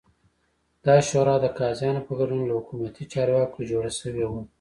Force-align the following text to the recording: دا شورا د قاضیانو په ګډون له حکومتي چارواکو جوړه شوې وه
دا 0.85 0.95
شورا 1.07 1.35
د 1.41 1.45
قاضیانو 1.59 2.05
په 2.07 2.13
ګډون 2.19 2.41
له 2.45 2.53
حکومتي 2.59 3.03
چارواکو 3.13 3.59
جوړه 3.71 3.91
شوې 3.99 4.25
وه 4.31 4.41